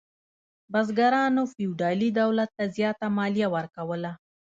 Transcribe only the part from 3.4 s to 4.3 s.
ورکوله.